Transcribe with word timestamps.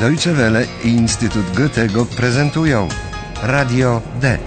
Deutsche 0.00 0.32
Welle 0.32 0.66
i 0.84 0.88
Instytut 0.88 1.56
Goethego 1.56 2.06
prezentują 2.06 2.88
Radio 3.42 4.02
D. 4.20 4.38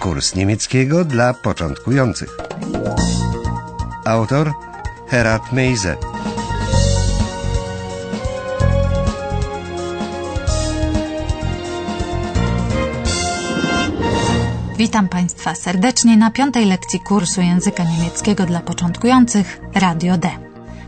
Kurs 0.00 0.34
niemieckiego 0.34 1.04
dla 1.04 1.34
początkujących. 1.34 2.36
Autor 4.04 4.52
Herat 5.08 5.52
Meise. 5.52 5.96
Witam 14.78 15.08
Państwa 15.08 15.54
serdecznie 15.54 16.16
na 16.16 16.30
piątej 16.30 16.64
lekcji 16.66 17.00
kursu 17.00 17.40
języka 17.40 17.84
niemieckiego 17.84 18.46
dla 18.46 18.60
początkujących 18.60 19.60
Radio 19.74 20.18
D. 20.18 20.30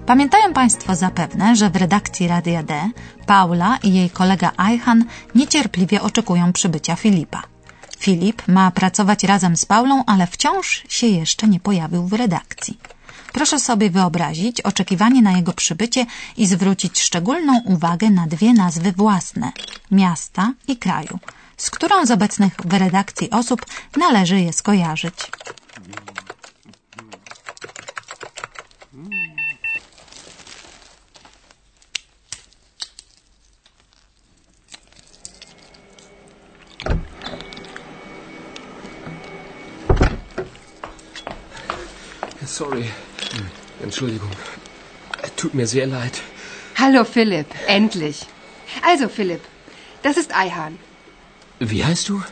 Pamiętają 0.07 0.53
Państwo 0.53 0.97
zapewne, 0.97 1.57
że 1.57 1.71
w 1.71 1.77
redakcji 1.77 2.29
Radia 2.29 2.63
D 2.63 2.91
Paula 3.27 3.79
i 3.83 3.95
jej 3.95 4.11
kolega 4.11 4.53
Eichan 4.69 5.05
niecierpliwie 5.35 6.03
oczekują 6.03 6.53
przybycia 6.53 6.97
Filipa. 6.97 7.43
Filip 7.99 8.49
ma 8.49 8.71
pracować 8.71 9.25
razem 9.25 9.57
z 9.57 9.65
Paulą, 9.65 10.05
ale 10.07 10.27
wciąż 10.27 10.85
się 10.89 11.07
jeszcze 11.07 11.49
nie 11.49 11.61
pojawił 11.61 12.07
w 12.07 12.13
redakcji. 12.13 12.79
Proszę 13.33 13.61
sobie 13.61 13.91
wyobrazić 13.91 14.61
oczekiwanie 14.61 15.23
na 15.23 15.33
jego 15.33 15.53
przybycie 15.53 16.07
i 16.37 16.47
zwrócić 16.47 17.01
szczególną 17.01 17.61
uwagę 17.65 18.11
na 18.11 18.27
dwie 18.27 18.53
nazwy 18.55 18.93
własne 18.93 19.53
miasta 19.91 20.53
i 20.69 20.77
kraju, 20.77 21.19
z 21.59 21.71
którą 21.71 22.07
z 22.07 22.11
obecnych 22.11 22.53
w 22.65 22.73
redakcji 22.73 23.31
osób 23.31 23.67
należy 23.97 24.41
je 24.41 24.53
skojarzyć. 24.53 25.15
Sorry. 42.47 42.85
Entschuldigung. 43.85 44.33
Tut 45.37 45.55
mir 45.55 45.67
sehr 45.67 45.87
leid. 45.87 46.21
Hallo 46.75 47.05
Philipp, 47.05 47.55
endlich. 47.67 48.27
Also 48.83 49.09
Philipp, 49.09 49.43
das 50.03 50.17
ist 50.17 50.33
Eihahn. 50.33 50.88
Wie 51.59 51.85
heißt 51.85 52.09
du? 52.09 52.23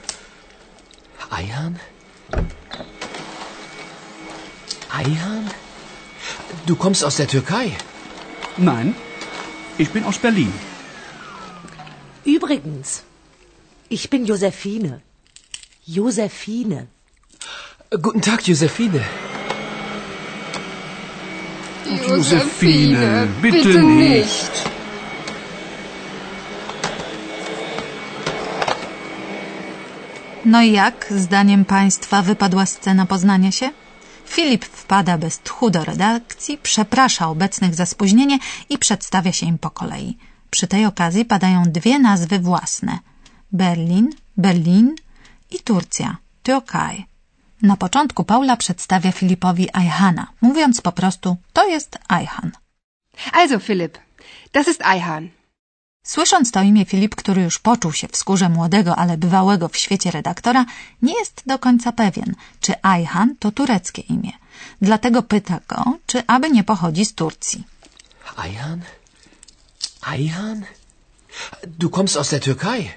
Eihan? 1.30 1.80
Eihan? 4.91 5.50
Du 6.66 6.77
kommst 6.77 7.05
aus 7.05 7.16
der 7.16 7.27
Türkei. 7.27 7.77
Nein, 8.56 8.94
ich 9.78 9.91
bin 9.91 10.05
aus 10.05 10.18
Berlin. 10.18 10.52
Übrigens, 12.24 13.02
ich 13.88 14.08
bin 14.10 14.27
Josephine. 14.27 15.00
Josephine. 15.84 16.86
Guten 17.90 18.22
Tag, 18.22 18.46
Josephine. 18.46 19.05
Josephine, 22.08 23.28
bitte 23.42 23.83
nicht. 23.83 24.75
No 30.47 30.62
i 30.62 30.72
jak, 30.72 31.06
zdaniem 31.11 31.64
Państwa, 31.64 32.22
wypadła 32.22 32.66
scena 32.66 33.06
poznania 33.06 33.52
się? 33.52 33.70
Filip 34.27 34.64
wpada 34.64 35.19
bez 35.19 35.39
tchu 35.39 35.70
do 35.70 35.84
redakcji, 35.84 36.58
przeprasza 36.58 37.28
obecnych 37.28 37.75
za 37.75 37.86
spóźnienie 37.86 38.39
i 38.69 38.78
przedstawia 38.78 39.33
się 39.33 39.46
im 39.46 39.58
po 39.58 39.70
kolei. 39.70 40.18
Przy 40.51 40.67
tej 40.67 40.86
okazji 40.86 41.24
padają 41.24 41.62
dwie 41.62 41.98
nazwy 41.98 42.39
własne: 42.39 42.98
Berlin, 43.52 44.11
Berlin 44.36 44.95
i 45.51 45.58
Turcja, 45.58 46.17
Türkei. 46.42 47.07
Na 47.63 47.77
początku 47.77 48.24
Paula 48.24 48.57
przedstawia 48.57 49.13
Filipowi 49.13 49.68
Eihana, 49.74 50.27
mówiąc 50.40 50.80
po 50.80 50.92
prostu: 50.92 51.36
To 51.52 51.68
jest 51.68 51.98
Eihan. 52.08 52.51
Also 53.33 53.58
Philipp, 53.61 53.98
das 54.52 54.68
ist 54.68 54.83
Eihahn. 54.83 55.36
Słysząc 56.06 56.50
to 56.50 56.62
imię, 56.62 56.84
Filip, 56.84 57.14
który 57.14 57.42
już 57.42 57.58
poczuł 57.58 57.92
się 57.92 58.08
w 58.08 58.17
skórze 58.17 58.48
młodego, 58.48 58.96
ale 58.96 59.18
bywałego 59.18 59.68
w 59.68 59.77
świecie 59.77 60.11
redaktora, 60.11 60.64
nie 61.02 61.14
jest 61.18 61.42
do 61.46 61.58
końca 61.58 61.92
pewien, 61.92 62.34
czy 62.61 62.72
Ayhan 62.83 63.36
to 63.39 63.50
tureckie 63.50 64.02
imię. 64.02 64.33
Dlatego 64.83 65.22
pyta 65.22 65.61
go, 65.68 65.98
czy 66.06 66.22
aby 66.27 66.50
nie 66.50 66.64
pochodzi 66.64 67.05
z 67.05 67.14
Turcji. 67.14 67.64
Eihan? 68.45 68.80
Eihan? 70.12 70.64
Du 71.66 71.90
kommst 71.90 72.16
aus 72.16 72.30
der 72.30 72.40
Türkei. 72.40 72.90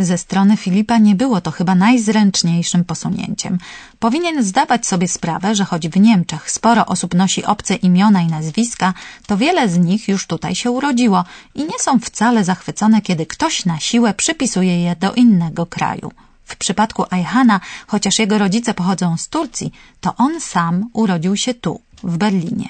Ze 0.00 0.18
strony 0.18 0.56
Filipa 0.56 0.98
nie 0.98 1.14
było 1.14 1.40
to 1.40 1.50
chyba 1.50 1.74
najzręczniejszym 1.74 2.84
posunięciem. 2.84 3.58
Powinien 3.98 4.44
zdawać 4.44 4.86
sobie 4.86 5.08
sprawę, 5.08 5.54
że 5.54 5.64
choć 5.64 5.88
w 5.88 5.96
Niemczech 6.00 6.50
sporo 6.50 6.86
osób 6.86 7.14
nosi 7.14 7.44
obce 7.44 7.74
imiona 7.74 8.22
i 8.22 8.26
nazwiska, 8.26 8.94
to 9.26 9.36
wiele 9.36 9.68
z 9.68 9.78
nich 9.78 10.08
już 10.08 10.26
tutaj 10.26 10.54
się 10.54 10.70
urodziło 10.70 11.24
i 11.54 11.60
nie 11.64 11.78
są 11.80 11.98
wcale 11.98 12.44
zachwycone, 12.44 13.02
kiedy 13.02 13.26
ktoś 13.26 13.64
na 13.64 13.78
siłę 13.80 14.14
przypisuje 14.14 14.82
je 14.82 14.96
do 14.96 15.12
innego 15.14 15.66
kraju. 15.66 16.12
W 16.44 16.56
przypadku 16.56 17.04
Ayhana, 17.10 17.60
chociaż 17.86 18.18
jego 18.18 18.38
rodzice 18.38 18.74
pochodzą 18.74 19.16
z 19.16 19.28
Turcji, 19.28 19.72
to 20.00 20.16
on 20.16 20.40
sam 20.40 20.90
urodził 20.92 21.36
się 21.36 21.54
tu, 21.54 21.80
w 22.02 22.16
Berlinie. 22.16 22.68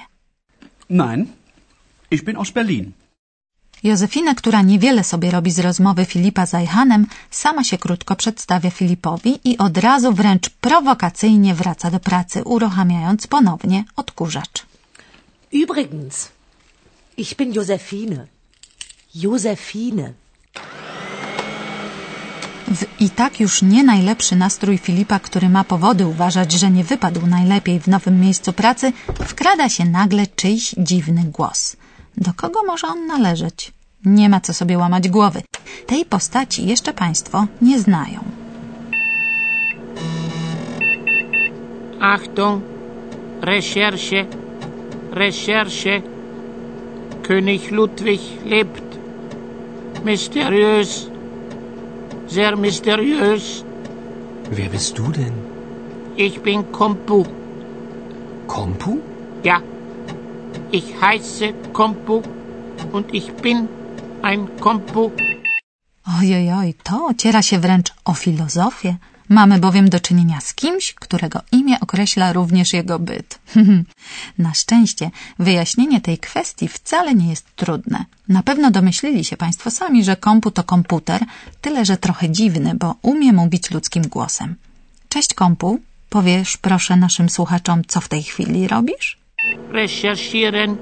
Nein, 0.90 1.26
ich 2.10 2.24
bin 2.24 2.36
aus 2.36 2.50
Berlin. 2.50 2.92
Józefina, 3.82 4.34
która 4.34 4.62
niewiele 4.62 5.04
sobie 5.04 5.30
robi 5.30 5.50
z 5.50 5.58
rozmowy 5.58 6.04
Filipa 6.04 6.46
z 6.46 6.54
Ajhanem, 6.54 7.06
sama 7.30 7.64
się 7.64 7.78
krótko 7.78 8.16
przedstawia 8.16 8.70
Filipowi 8.70 9.40
i 9.44 9.58
od 9.58 9.78
razu 9.78 10.12
wręcz 10.12 10.50
prowokacyjnie 10.50 11.54
wraca 11.54 11.90
do 11.90 12.00
pracy, 12.00 12.44
uruchamiając 12.44 13.26
ponownie 13.26 13.84
odkurzacz. 13.96 14.66
Übrigens, 15.52 16.28
ich 17.16 17.36
bin 17.36 17.52
Josephine. 17.52 18.26
Josephine. 19.14 20.12
W 22.68 22.84
i 23.00 23.10
tak 23.10 23.40
już 23.40 23.62
nie 23.62 23.84
najlepszy 23.84 24.36
nastrój 24.36 24.78
Filipa, 24.78 25.18
który 25.18 25.48
ma 25.48 25.64
powody 25.64 26.06
uważać, 26.06 26.52
że 26.52 26.70
nie 26.70 26.84
wypadł 26.84 27.26
najlepiej 27.26 27.80
w 27.80 27.86
nowym 27.88 28.20
miejscu 28.20 28.52
pracy, 28.52 28.92
wkrada 29.26 29.68
się 29.68 29.84
nagle 29.84 30.26
czyjś 30.26 30.74
dziwny 30.78 31.24
głos. 31.24 31.76
Do 32.16 32.32
kogo 32.36 32.60
może 32.66 32.86
on 32.86 33.06
należeć? 33.06 33.72
Nie 34.04 34.28
ma 34.28 34.40
co 34.40 34.54
sobie 34.54 34.78
łamać 34.78 35.08
głowy. 35.08 35.42
Tej 35.86 36.04
postaci 36.04 36.66
jeszcze 36.66 36.92
Państwo 36.92 37.46
nie 37.62 37.80
znają. 37.80 38.20
Achtung, 42.00 42.62
Recherche, 43.42 44.26
Recherche. 45.12 46.02
König 47.22 47.70
Ludwig 47.70 48.20
lebt. 48.44 48.98
Mysteriös, 50.04 51.10
sehr 52.26 52.56
mysteriös. 52.58 53.64
Wer 54.50 54.68
bist 54.70 54.96
du 54.96 55.02
denn? 55.12 55.32
Ich 56.16 56.40
bin 56.40 56.64
Kompu. 56.64 57.24
Kompu? 58.46 58.98
Ja, 59.44 59.60
ich 60.72 61.00
heiße 61.00 61.52
Kompu 61.72 62.22
und 62.92 63.14
ich 63.14 63.28
bin 63.42 63.68
ein 64.22 64.48
Kompu. 64.60 65.10
Ojojoj, 66.20 66.74
to 66.82 67.06
ociera 67.06 67.42
się 67.42 67.58
wręcz 67.58 67.94
o 68.04 68.14
filozofię. 68.14 68.96
Mamy 69.28 69.58
bowiem 69.58 69.88
do 69.88 70.00
czynienia 70.00 70.40
z 70.40 70.54
kimś, 70.54 70.94
którego 70.94 71.40
imię 71.52 71.80
określa 71.80 72.32
również 72.32 72.72
jego 72.72 72.98
byt. 72.98 73.38
Na 74.38 74.54
szczęście 74.54 75.10
wyjaśnienie 75.38 76.00
tej 76.00 76.18
kwestii 76.18 76.68
wcale 76.68 77.14
nie 77.14 77.28
jest 77.30 77.56
trudne. 77.56 78.04
Na 78.28 78.42
pewno 78.42 78.70
domyślili 78.70 79.24
się 79.24 79.36
Państwo 79.36 79.70
sami, 79.70 80.04
że 80.04 80.16
kompu 80.16 80.50
to 80.50 80.64
komputer, 80.64 81.24
tyle 81.60 81.84
że 81.84 81.96
trochę 81.96 82.30
dziwny, 82.30 82.74
bo 82.74 82.94
umie 83.02 83.32
mówić 83.32 83.70
ludzkim 83.70 84.02
głosem. 84.02 84.56
Cześć 85.08 85.34
kompu, 85.34 85.80
powiesz 86.08 86.56
proszę 86.56 86.96
naszym 86.96 87.28
słuchaczom, 87.28 87.82
co 87.88 88.00
w 88.00 88.08
tej 88.08 88.22
chwili 88.22 88.68
robisz? 88.68 89.19
Recherchieren, 89.72 90.76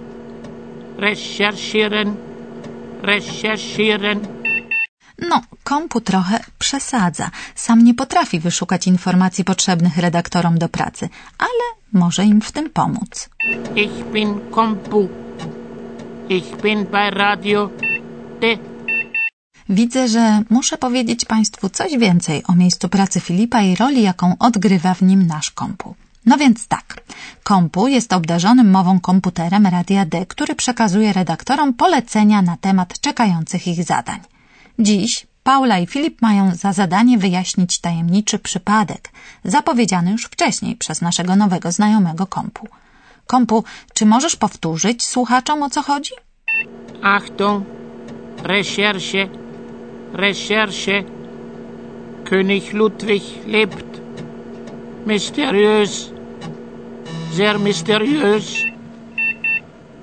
recherchieren, 0.98 2.16
recherchieren. 3.02 4.20
No, 5.30 5.42
kompu 5.64 6.00
trochę 6.00 6.40
przesadza. 6.58 7.30
Sam 7.54 7.84
nie 7.84 7.94
potrafi 7.94 8.40
wyszukać 8.40 8.86
informacji 8.86 9.44
potrzebnych 9.44 9.96
redaktorom 9.96 10.58
do 10.58 10.68
pracy, 10.68 11.08
ale 11.38 11.64
może 11.92 12.24
im 12.24 12.40
w 12.40 12.52
tym 12.52 12.70
pomóc. 12.70 13.28
Ich 13.76 14.04
bin 14.12 14.40
Kompu. 14.50 15.08
Ich 16.28 16.56
bin 16.62 16.84
bei 16.84 17.10
Radio 17.10 17.70
D. 18.40 18.58
Widzę, 19.68 20.08
że 20.08 20.42
muszę 20.50 20.78
powiedzieć 20.78 21.24
Państwu 21.24 21.68
coś 21.68 21.98
więcej 21.98 22.42
o 22.48 22.54
miejscu 22.54 22.88
pracy 22.88 23.20
Filipa 23.20 23.62
i 23.62 23.76
roli, 23.76 24.02
jaką 24.02 24.36
odgrywa 24.38 24.94
w 24.94 25.02
nim 25.02 25.26
nasz 25.26 25.50
kompu. 25.50 25.94
No 26.28 26.36
więc 26.36 26.66
tak. 26.66 26.96
Kompu 27.42 27.88
jest 27.88 28.12
obdarzonym 28.12 28.70
mową 28.70 29.00
komputerem 29.00 29.66
Radia 29.66 30.04
D, 30.06 30.26
który 30.26 30.54
przekazuje 30.54 31.12
redaktorom 31.12 31.74
polecenia 31.74 32.42
na 32.42 32.56
temat 32.56 33.00
czekających 33.00 33.66
ich 33.66 33.84
zadań. 33.84 34.20
Dziś 34.78 35.26
Paula 35.42 35.78
i 35.78 35.86
Filip 35.86 36.22
mają 36.22 36.54
za 36.54 36.72
zadanie 36.72 37.18
wyjaśnić 37.18 37.80
tajemniczy 37.80 38.38
przypadek, 38.38 39.10
zapowiedziany 39.44 40.10
już 40.12 40.24
wcześniej 40.24 40.76
przez 40.76 41.00
naszego 41.00 41.36
nowego 41.36 41.72
znajomego 41.72 42.26
Kompu. 42.26 42.68
Kompu, 43.26 43.64
czy 43.94 44.06
możesz 44.06 44.36
powtórzyć 44.36 45.04
słuchaczom 45.04 45.62
o 45.62 45.70
co 45.70 45.82
chodzi? 45.82 46.12
Achtung, 47.02 47.64
Recherche, 48.42 49.28
Recherche. 50.12 51.04
König 52.24 52.72
Ludwig 52.72 53.22
lebt. 53.46 53.88
Mysteriös, 55.06 56.17
sehr 57.36 57.60
mysteriös. 57.60 58.44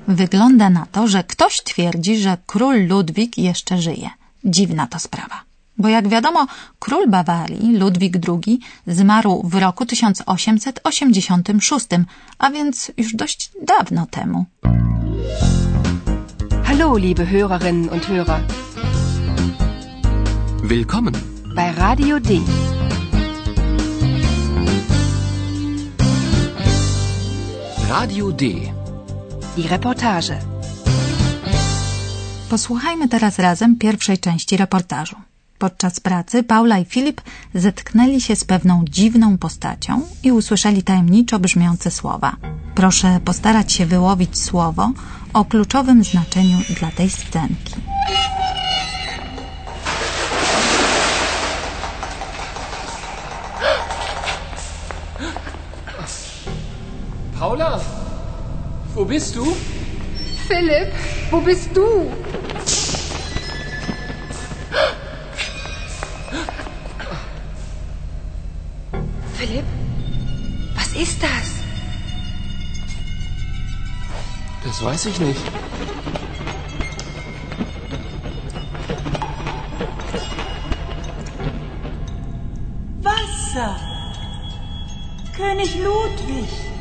Wygląda 0.07 0.69
na 0.69 0.85
to, 0.91 1.07
że 1.07 1.23
ktoś 1.23 1.63
twierdzi, 1.63 2.17
że 2.17 2.37
król 2.45 2.87
Ludwik 2.87 3.37
jeszcze 3.37 3.81
żyje. 3.81 4.09
Dziwna 4.43 4.87
to 4.87 4.99
sprawa. 4.99 5.41
Bo 5.77 5.87
jak 5.87 6.07
wiadomo, 6.07 6.47
król 6.79 7.09
Bawarii, 7.09 7.77
Ludwik 7.77 8.15
II, 8.29 8.59
zmarł 8.87 9.43
w 9.43 9.55
roku 9.55 9.85
1886, 9.85 11.87
a 12.39 12.51
więc 12.51 12.91
już 12.97 13.15
dość 13.15 13.51
dawno 13.61 14.05
temu. 14.05 14.45
Hallo, 16.63 16.97
liebe 16.97 17.25
Hörerinnen 17.25 17.89
und 17.89 18.09
Hörer. 18.09 18.39
Willkommen. 20.63 21.13
Bei 21.55 21.71
Radio 21.77 22.19
D. 22.19 22.39
Radio 28.01 28.31
D. 28.31 28.45
Die 29.55 29.67
Reportage. 29.69 30.39
Posłuchajmy 32.49 33.07
teraz 33.09 33.39
razem 33.39 33.75
pierwszej 33.77 34.17
części 34.17 34.57
reportażu. 34.57 35.15
Podczas 35.57 35.99
pracy 35.99 36.43
Paula 36.43 36.79
i 36.79 36.85
Filip 36.85 37.21
zetknęli 37.53 38.21
się 38.21 38.35
z 38.35 38.43
pewną 38.43 38.85
dziwną 38.89 39.37
postacią 39.37 40.01
i 40.23 40.31
usłyszeli 40.31 40.83
tajemniczo 40.83 41.39
brzmiące 41.39 41.91
słowa. 41.91 42.35
Proszę 42.75 43.19
postarać 43.25 43.71
się 43.71 43.85
wyłowić 43.85 44.39
słowo 44.39 44.91
o 45.33 45.45
kluczowym 45.45 46.03
znaczeniu 46.03 46.57
dla 46.79 46.91
tej 46.91 47.09
scenki. 47.09 47.75
Paula, 57.45 57.79
wo 58.95 59.05
bist 59.05 59.35
du? 59.35 59.45
Philipp, 60.47 60.91
wo 61.29 61.39
bist 61.41 61.69
du? 61.77 62.11
Philipp, 69.35 69.63
was 70.73 70.93
ist 70.95 71.21
das? 71.21 71.47
Das 74.63 74.83
weiß 74.83 75.05
ich 75.05 75.19
nicht. 75.19 75.41
Wasser. 83.03 83.75
König 85.37 85.75
Ludwig. 85.75 86.74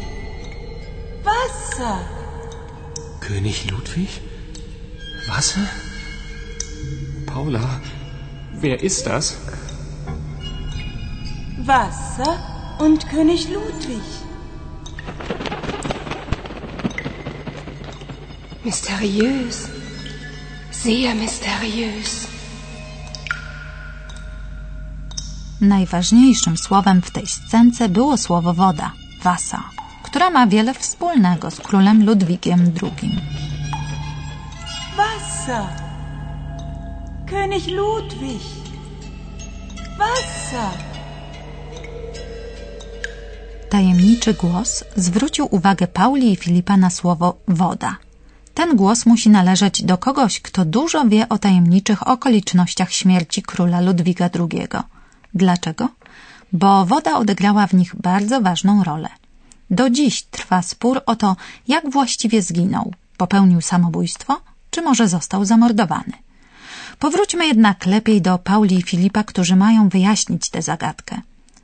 Wasser. 1.25 2.01
König 3.21 3.71
Ludwig? 3.71 4.21
Wasser? 5.29 5.67
Paula, 7.27 7.81
wer 8.53 8.83
ist 8.83 9.07
das? 9.07 9.37
Wasser 11.65 12.39
und 12.79 13.09
König 13.09 13.49
Ludwig. 13.49 14.03
Mysteriös. 18.65 19.69
Sehr 20.71 21.15
mysteriös. 21.15 22.27
Najważniejszym 25.61 26.57
słowem 26.57 27.03
w 27.03 27.11
tej 27.11 27.27
scence 27.27 27.89
było 27.89 28.17
słowo 28.17 28.55
woda, 28.55 28.93
Wasa, 29.23 29.63
która 30.05 30.31
ma 30.31 30.47
wiele 30.47 30.75
wspólnego 30.75 31.51
z 31.51 31.61
królem 31.61 32.05
Ludwigiem 32.07 32.61
II. 32.83 33.11
Wasser. 34.97 35.67
König 37.27 37.67
Ludwig. 37.69 38.43
Wasser. 39.99 40.79
Tajemniczy 43.71 44.35
głos 44.35 44.85
zwrócił 44.97 45.49
uwagę 45.51 45.87
Pauli 45.87 46.33
i 46.33 46.37
Filipa 46.37 46.77
na 46.77 46.91
słowo 46.91 47.37
woda. 47.49 47.97
Ten 48.55 48.77
głos 48.77 49.07
musi 49.07 49.31
należeć 49.31 49.83
do 49.83 49.99
kogoś, 49.99 50.41
kto 50.41 50.65
dużo 50.65 51.05
wie 51.05 51.29
o 51.29 51.39
tajemniczych 51.39 52.09
okolicznościach 52.09 52.93
śmierci 52.93 53.43
króla 53.43 53.81
Ludwiga 53.81 54.31
II. 54.41 54.69
Dlaczego? 55.35 55.89
Bo 56.53 56.85
woda 56.85 57.19
odegrała 57.19 57.67
w 57.67 57.75
nich 57.75 57.97
bardzo 57.97 58.41
ważną 58.41 58.85
rolę. 58.85 59.09
Do 59.75 59.91
dziś 59.91 60.23
trwa 60.23 60.63
spór 60.63 61.01
o 61.07 61.17
to, 61.17 61.37
jak 61.69 61.91
właściwie 61.91 62.43
zginął. 62.43 62.95
Popełnił 63.17 63.61
samobójstwo, 63.61 64.41
czy 64.71 64.83
może 64.83 65.09
został 65.09 65.45
zamordowany. 65.45 66.13
Powróćmy 66.99 67.47
jednak 67.47 67.87
lepiej 67.87 68.23
do 68.23 68.39
Pauli 68.39 68.77
i 68.79 68.83
Filipa, 68.83 69.25
którzy 69.25 69.57
mają 69.57 69.89
wyjaśnić 69.89 70.51
tę 70.51 70.63
zagadkę. 70.63 71.21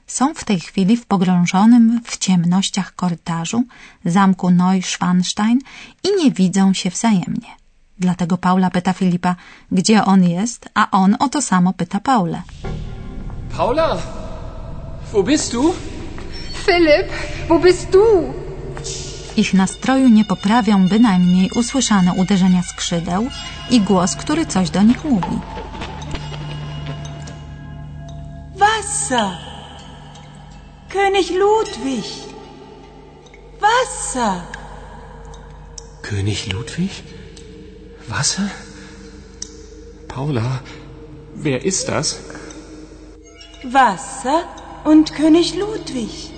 Są 0.07 0.35
w 0.35 0.45
tej 0.45 0.61
chwili 0.61 0.97
w 0.97 1.07
pogrążonym 1.07 2.01
w 2.05 2.19
ciemnościach 2.19 2.95
korytarzu 2.95 3.63
zamku 4.05 4.51
Neuschwanstein 4.51 5.59
i 6.05 6.25
nie 6.25 6.31
widzą 6.31 6.75
się 6.75 6.91
wzajemnie. 6.91 7.51
Dlatego 7.99 8.39
Paula 8.39 8.71
pyta 8.71 8.93
Filipa, 8.93 9.37
gdzie 9.73 10.05
on 10.05 10.25
jest, 10.25 10.69
a 10.75 10.91
on 10.91 11.17
o 11.19 11.29
to 11.29 11.43
samo 11.43 11.73
pyta 11.73 12.01
Paulę. 12.01 12.43
Paula, 13.57 13.97
wo 15.13 15.23
bist 15.23 15.53
du? 15.53 15.75
Philipp, 16.71 17.09
wo 17.49 17.59
bist 17.59 17.91
du? 17.91 18.33
Ich 19.37 19.55
nastroju 19.55 20.09
nie 20.09 20.25
poprawią 20.25 20.89
bynajmniej 20.89 21.51
usłyszane 21.55 22.13
uderzenia 22.15 22.63
skrzydeł 22.63 23.29
i 23.71 23.81
głos, 23.81 24.17
który 24.17 24.47
coś 24.47 24.71
do 24.71 24.83
nich 24.83 25.05
mówi. 25.05 25.39
Wasser. 28.57 29.31
König 30.89 31.31
Ludwig. 31.31 32.05
Wasser. 33.61 34.43
König 36.03 36.53
Ludwig? 36.53 36.91
Wasser? 38.09 38.49
Paula, 40.09 40.61
wer 41.37 41.65
ist 41.65 41.89
das? 41.89 42.19
Wasser 43.65 44.45
und 44.85 45.13
König 45.13 45.55
Ludwig. 45.55 46.30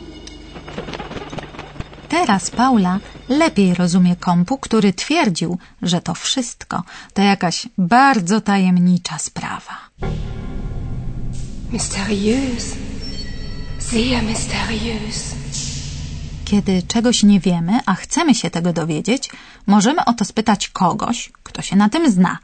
Teraz 2.13 2.51
Paula 2.51 2.99
lepiej 3.29 3.75
rozumie 3.75 4.17
kompu, 4.17 4.59
który 4.59 4.93
twierdził, 4.93 5.59
że 5.83 6.01
to 6.01 6.15
wszystko 6.15 6.83
to 7.15 7.23
jakaś 7.23 7.69
bardzo 7.79 8.41
tajemnicza 8.41 9.19
sprawa. 9.19 9.77
Mysteriös. 11.73 12.65
Sehr 13.79 14.23
mysteriös. 14.23 15.35
Kiedy 16.45 16.83
czegoś 16.83 17.23
nie 17.23 17.41
wiemy, 17.41 17.81
a 17.87 17.95
chcemy 17.95 18.35
się 18.35 18.51
tego 18.51 18.73
dowiedzieć, 18.73 19.31
możemy 19.67 20.05
o 20.05 20.13
to 20.13 20.25
spytać 20.25 20.69
kogoś, 20.69 21.33
kto 21.43 21.63
się 21.63 21.77
na 21.77 21.89
tym 21.89 22.11
zna. 22.11 22.39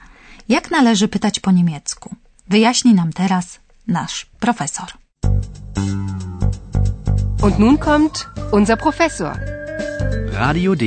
Jak 0.49 0.71
należy 0.71 1.09
pytać 1.09 1.41
po 1.41 1.51
niemiecku? 1.51 2.17
Wyjaśni 2.49 2.95
nam 2.95 3.13
teraz 3.13 3.59
nasz 3.87 4.27
profesor. 4.41 4.89
Und 7.43 7.59
nun 7.59 7.79
kommt 7.79 8.27
unser 8.53 8.79
Professor. 8.79 9.58
Radio 10.27 10.77
D. 10.77 10.85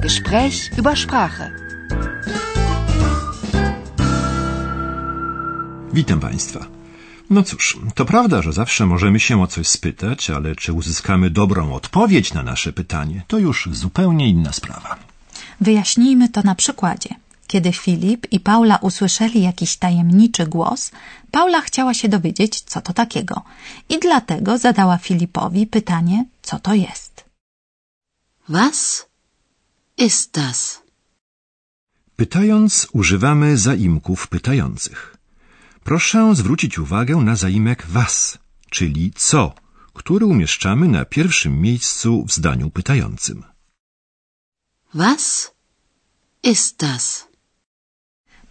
Gespräch 0.00 0.70
über 0.78 0.96
Sprache. 0.96 1.50
Witam 5.92 6.20
Państwa. 6.20 6.66
No 7.30 7.42
cóż, 7.42 7.78
to 7.94 8.04
prawda, 8.04 8.42
że 8.42 8.52
zawsze 8.52 8.86
możemy 8.86 9.20
się 9.20 9.42
o 9.42 9.46
coś 9.46 9.66
spytać, 9.68 10.30
ale 10.30 10.56
czy 10.56 10.72
uzyskamy 10.72 11.30
dobrą 11.30 11.74
odpowiedź 11.74 12.34
na 12.34 12.42
nasze 12.42 12.72
pytanie, 12.72 13.22
to 13.28 13.38
już 13.38 13.68
zupełnie 13.72 14.28
inna 14.28 14.52
sprawa. 14.52 14.96
Wyjaśnijmy 15.60 16.28
to 16.28 16.42
na 16.42 16.54
przykładzie. 16.54 17.14
Kiedy 17.46 17.72
Filip 17.72 18.26
i 18.32 18.40
Paula 18.40 18.76
usłyszeli 18.76 19.42
jakiś 19.42 19.76
tajemniczy 19.76 20.46
głos, 20.46 20.90
Paula 21.30 21.60
chciała 21.60 21.94
się 21.94 22.08
dowiedzieć, 22.08 22.60
co 22.60 22.80
to 22.80 22.92
takiego 22.92 23.42
i 23.88 23.98
dlatego 23.98 24.58
zadała 24.58 24.98
Filipowi 24.98 25.66
pytanie, 25.66 26.24
co 26.42 26.58
to 26.58 26.74
jest. 26.74 27.11
Was 28.48 29.06
ist 29.96 30.32
das? 30.32 30.82
Pytając, 32.16 32.86
używamy 32.92 33.58
zaimków 33.58 34.28
pytających. 34.28 35.16
Proszę 35.84 36.34
zwrócić 36.34 36.78
uwagę 36.78 37.16
na 37.16 37.36
zaimek 37.36 37.86
was, 37.86 38.38
czyli 38.70 39.12
co, 39.16 39.54
który 39.94 40.26
umieszczamy 40.26 40.88
na 40.88 41.04
pierwszym 41.04 41.60
miejscu 41.60 42.24
w 42.26 42.32
zdaniu 42.32 42.70
pytającym. 42.70 43.44
Was 44.94 45.54
ist 46.42 46.76
das? 46.76 47.28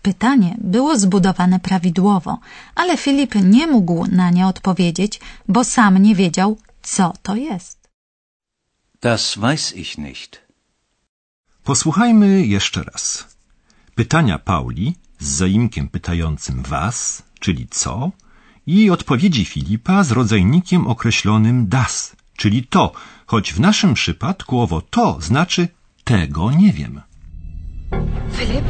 Pytanie 0.02 0.58
było 0.62 1.00
zbudowane 1.00 1.60
prawidłowo, 1.60 2.40
ale 2.76 2.98
Filip 2.98 3.36
nie 3.36 3.68
mógł 3.68 4.06
na 4.06 4.30
nie 4.30 4.48
odpowiedzieć, 4.48 5.20
bo 5.48 5.64
sam 5.64 5.98
nie 5.98 6.16
wiedział, 6.16 6.58
co 6.82 7.14
to 7.24 7.36
jest. 7.36 7.81
Das 9.02 9.42
weiß 9.42 9.74
ich 9.76 9.98
nicht. 9.98 10.42
Posłuchajmy 11.64 12.46
jeszcze 12.46 12.84
raz. 12.84 13.28
Pytania 13.96 14.38
Pauli 14.40 14.96
z 15.20 15.28
zaimkiem 15.28 15.90
pytającym 15.90 16.64
was, 16.64 17.24
czyli 17.40 17.68
co, 17.68 18.12
i 18.68 18.90
odpowiedzi 18.90 19.46
Filipa 19.46 20.04
z 20.04 20.12
rodzajnikiem 20.12 20.88
określonym 20.88 21.68
das, 21.68 22.16
czyli 22.38 22.64
to, 22.68 22.92
choć 23.26 23.54
w 23.54 23.60
naszym 23.60 23.94
przypadku 23.94 24.60
owo 24.62 24.82
to 24.82 25.22
znaczy 25.22 25.68
tego 26.04 26.52
nie 26.52 26.74
wiem. 26.74 27.02
Philipp, 28.38 28.68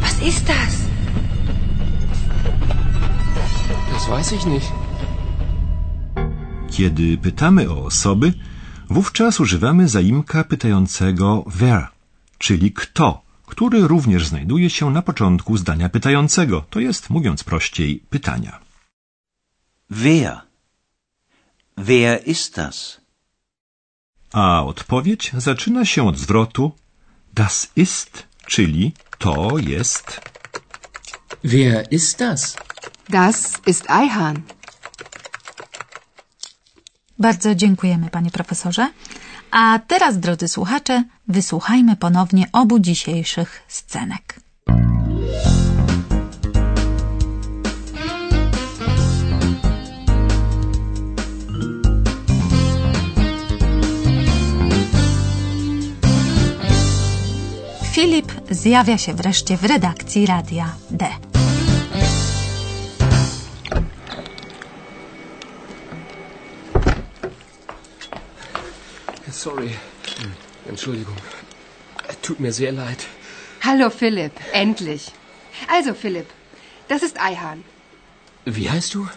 was 0.00 0.22
ist 0.22 0.44
das? 0.46 0.72
Das 3.92 4.08
weiß 4.08 4.32
ich 4.36 4.46
nicht. 4.46 4.72
Kiedy 6.70 7.18
pytamy 7.18 7.70
o 7.70 7.84
osoby, 7.84 8.32
wówczas 8.90 9.40
używamy 9.40 9.88
zaimka 9.88 10.44
pytającego 10.44 11.44
wer, 11.46 11.88
czyli 12.38 12.72
kto, 12.72 13.22
który 13.46 13.88
również 13.88 14.26
znajduje 14.26 14.70
się 14.70 14.90
na 14.90 15.02
początku 15.02 15.56
zdania 15.56 15.88
pytającego, 15.88 16.64
to 16.70 16.80
jest, 16.80 17.10
mówiąc 17.10 17.44
prościej, 17.44 18.02
pytania. 18.10 18.60
Wer? 19.90 20.40
Wer 21.76 22.22
ist 22.26 22.54
das? 22.56 23.00
A 24.32 24.64
odpowiedź 24.64 25.32
zaczyna 25.36 25.84
się 25.84 26.08
od 26.08 26.18
zwrotu 26.18 26.72
das 27.34 27.70
ist, 27.76 28.26
czyli 28.46 28.92
to 29.18 29.58
jest. 29.58 30.20
Wer 31.44 31.86
ist 31.90 32.18
das? 32.18 32.56
Das 33.08 33.52
ist 33.66 33.90
Eihahn. 33.90 34.42
Bardzo 37.18 37.54
dziękujemy, 37.54 38.10
panie 38.10 38.30
profesorze. 38.30 38.90
A 39.50 39.78
teraz, 39.86 40.18
drodzy 40.18 40.48
słuchacze, 40.48 41.04
wysłuchajmy 41.28 41.96
ponownie 41.96 42.46
obu 42.52 42.78
dzisiejszych 42.78 43.62
scenek. 43.68 44.40
Filip 57.92 58.32
zjawia 58.50 58.98
się 58.98 59.14
wreszcie 59.14 59.56
w 59.56 59.64
redakcji 59.64 60.26
Radia 60.26 60.74
D. 60.90 61.27
Sorry. 69.38 69.70
Entschuldigung. 70.66 71.16
Tut 72.22 72.40
mir 72.40 72.52
sehr 72.52 72.72
leid. 72.72 73.06
Hallo 73.60 73.88
Philipp, 73.88 74.32
endlich. 74.52 75.12
Also 75.68 75.94
Philipp, 75.94 76.26
das 76.88 77.04
ist 77.04 77.20
Eihahn. 77.20 77.62
Wie 78.44 78.68
heißt 78.68 78.94
du? 78.94 79.08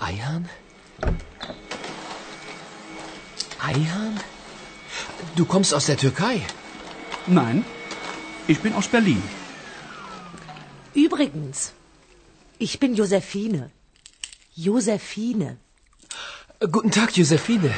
Eihan? 0.00 0.48
Eihan? 3.60 4.20
Du 5.36 5.44
kommst 5.44 5.72
aus 5.72 5.86
der 5.86 5.96
Türkei. 5.96 6.40
Nein, 7.26 7.64
ich 8.48 8.58
bin 8.58 8.72
aus 8.72 8.88
Berlin. 8.88 9.22
Übrigens, 10.94 11.72
ich 12.58 12.80
bin 12.80 12.94
Josephine. 12.96 13.70
Josephine. 14.56 15.58
Guten 16.58 16.90
Tag, 16.90 17.16
Josephine. 17.16 17.72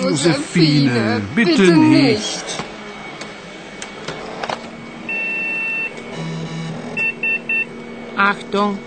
Josephine, 0.00 1.20
bitte 1.34 1.76
nicht. 1.76 2.44
Achtung, 8.16 8.78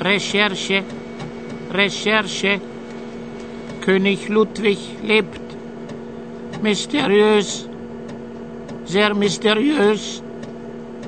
Recherche, 0.00 0.82
Recherche. 1.72 2.60
König 3.80 4.28
Ludwig 4.28 4.78
lebt. 5.04 5.46
Mysteriös, 6.60 7.68
sehr 8.84 9.14
mysteriös. 9.14 10.22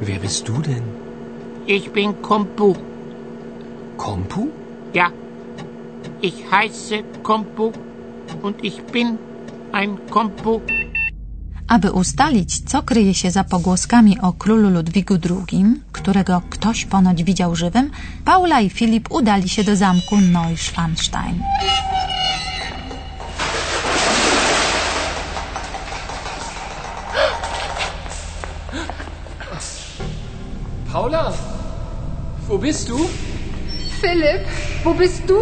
Wer 0.01 0.19
bist 0.21 0.47
du 0.49 0.59
denn? 0.61 0.85
Ich 1.67 1.91
bin 1.91 2.23
Kompu. 2.23 2.77
Kompu? 3.97 4.49
Ja, 4.93 5.11
ich 6.21 6.45
heiße 6.53 7.03
Kompu 7.25 7.73
und 8.43 8.65
ich 8.65 8.83
bin 8.93 9.19
ein 9.73 9.99
Kompu. 10.11 10.61
Aby 11.69 11.93
ustalić, 11.93 12.61
co 12.61 12.83
kryje 12.83 13.15
się 13.15 13.31
za 13.31 13.45
pogłoskami 13.45 14.21
o 14.21 14.33
królu 14.33 14.71
Ludwigu 14.71 15.15
II, 15.15 15.65
którego 15.93 16.43
ktoś 16.51 16.85
ponoć 16.85 17.25
widział 17.25 17.57
żywym, 17.57 17.91
Paula 18.25 18.61
i 18.61 18.71
Filip 18.71 19.11
udali 19.11 19.49
się 19.49 19.65
do 19.65 19.77
zamku 19.77 20.17
Neuschwanstein. 20.21 21.43
Paula? 30.93 31.33
Wo 32.49 32.59
bist 32.59 32.89
du? 32.89 32.99
Philipp, 34.01 34.45
wo 34.85 34.95
bist 34.95 35.27
du? 35.27 35.39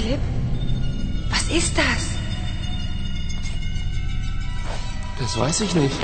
Philipp, 0.00 0.20
was 1.28 1.42
ist 1.54 1.76
das? 1.76 2.02
Das 5.18 5.38
weiß 5.38 5.60
ich 5.60 5.74
nicht. 5.74 5.94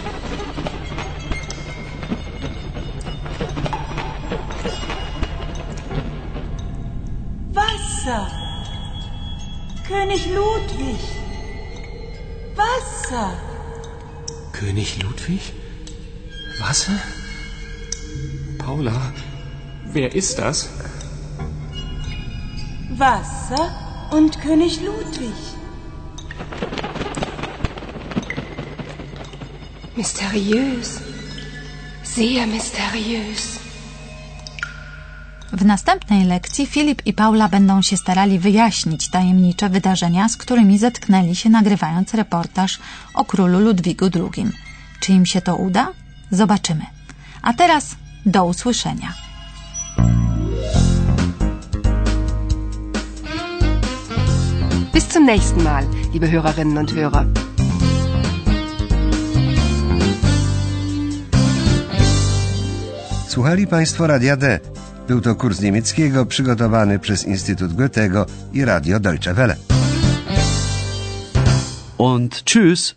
Wasser. 7.54 8.30
König 9.88 10.26
Ludwig. 10.26 11.00
Wasser. 12.54 13.32
König 14.52 15.02
Ludwig? 15.02 15.54
Wasser? 16.60 17.00
Paula, 18.58 19.14
wer 19.86 20.14
ist 20.14 20.38
das? 20.38 20.68
Wasser 22.90 23.85
und 24.10 24.40
König 24.40 24.80
Ludwig. 24.80 25.36
Mysteriös. 29.96 31.00
Sehr 32.02 32.46
mysteriös. 32.46 33.58
W 35.52 35.64
następnej 35.64 36.24
lekcji 36.24 36.66
Filip 36.66 37.02
i 37.06 37.12
Paula 37.12 37.48
będą 37.48 37.82
się 37.82 37.96
starali 37.96 38.38
wyjaśnić 38.38 39.08
tajemnicze 39.08 39.68
wydarzenia, 39.68 40.28
z 40.28 40.36
którymi 40.36 40.78
zetknęli 40.78 41.34
się 41.34 41.48
nagrywając 41.50 42.14
reportaż 42.14 42.78
o 43.14 43.24
królu 43.24 43.58
Ludwigu 43.58 44.06
II. 44.14 44.46
Czy 45.00 45.12
im 45.12 45.26
się 45.26 45.40
to 45.40 45.56
uda? 45.56 45.88
Zobaczymy. 46.30 46.86
A 47.42 47.52
teraz 47.52 47.96
do 48.26 48.44
usłyszenia. 48.44 49.25
Bis 54.96 55.08
zum 55.10 55.26
nächsten 55.26 55.62
Mal, 55.62 55.84
liebe 56.14 56.26
Hörerinnen 56.30 56.78
und 56.78 56.94
Hörer. 56.94 57.26
Słuchali 63.28 63.66
Państwo 63.66 64.06
Radia 64.06 64.36
D. 64.36 64.60
Był 65.08 65.20
to 65.20 65.34
kurs 65.34 65.60
niemieckiego 65.60 66.26
przygotowany 66.26 66.98
przez 66.98 67.24
Instytut 67.24 67.72
Goethego 67.72 68.26
i 68.52 68.64
Radio 68.64 69.00
Deutsche 69.00 69.34
Welle. 69.34 69.56
Und 71.98 72.44
tschüss. 72.44 72.94